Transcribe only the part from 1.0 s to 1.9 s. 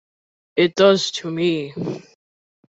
to me.